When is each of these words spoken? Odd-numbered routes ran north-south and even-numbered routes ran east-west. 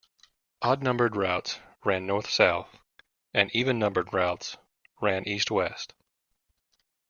Odd-numbered 0.63 1.15
routes 1.15 1.59
ran 1.85 2.07
north-south 2.07 2.75
and 3.35 3.51
even-numbered 3.55 4.11
routes 4.11 4.57
ran 4.99 5.27
east-west. 5.27 5.93